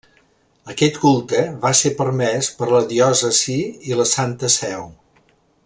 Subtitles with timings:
[0.73, 3.59] Aquest culte va ser permès per la diòcesi
[3.91, 4.89] i la Santa Seu.